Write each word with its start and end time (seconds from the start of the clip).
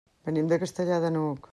Venim 0.29 0.47
de 0.53 0.59
Castellar 0.65 0.99
de 1.05 1.15
n'Hug. 1.19 1.49